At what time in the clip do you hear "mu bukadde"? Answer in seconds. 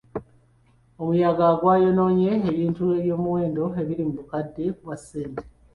4.07-4.65